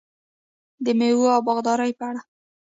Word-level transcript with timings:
د 0.85 0.87
میوو 0.99 1.25
او 1.35 1.41
باغدارۍ 1.47 1.91
په 1.99 2.03
اړه: 2.09 2.21